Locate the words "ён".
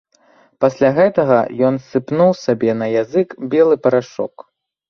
1.69-1.77